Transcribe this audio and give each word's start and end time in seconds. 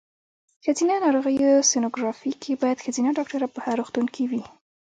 ښځېنه 0.63 0.95
ناروغیو 1.05 1.65
سینوګرافي 1.69 2.31
کې 2.41 2.59
باید 2.61 2.83
ښځېنه 2.83 3.11
ډاکټره 3.17 3.47
په 3.53 3.59
هر 3.65 3.75
روغتون 3.81 4.05
کې 4.15 4.23
وي. 4.29 4.43